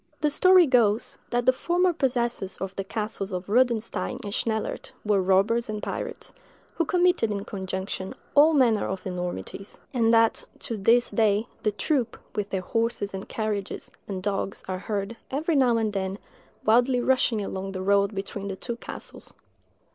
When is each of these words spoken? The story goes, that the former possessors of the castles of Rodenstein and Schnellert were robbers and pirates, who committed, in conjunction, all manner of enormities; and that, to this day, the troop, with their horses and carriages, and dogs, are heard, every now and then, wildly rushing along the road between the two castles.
The 0.21 0.31
story 0.31 0.65
goes, 0.65 1.19
that 1.29 1.45
the 1.45 1.53
former 1.53 1.93
possessors 1.93 2.57
of 2.57 2.75
the 2.75 2.83
castles 2.83 3.31
of 3.31 3.45
Rodenstein 3.45 4.17
and 4.23 4.33
Schnellert 4.33 4.93
were 5.05 5.21
robbers 5.21 5.69
and 5.69 5.83
pirates, 5.83 6.33
who 6.73 6.85
committed, 6.85 7.29
in 7.29 7.45
conjunction, 7.45 8.15
all 8.33 8.55
manner 8.55 8.87
of 8.87 9.05
enormities; 9.05 9.79
and 9.93 10.11
that, 10.11 10.43
to 10.61 10.75
this 10.75 11.11
day, 11.11 11.45
the 11.61 11.71
troop, 11.71 12.17
with 12.33 12.49
their 12.49 12.61
horses 12.63 13.13
and 13.13 13.29
carriages, 13.29 13.91
and 14.07 14.23
dogs, 14.23 14.63
are 14.67 14.79
heard, 14.79 15.17
every 15.29 15.55
now 15.55 15.77
and 15.77 15.93
then, 15.93 16.17
wildly 16.65 16.99
rushing 16.99 17.45
along 17.45 17.73
the 17.73 17.83
road 17.83 18.15
between 18.15 18.47
the 18.47 18.55
two 18.55 18.77
castles. 18.77 19.35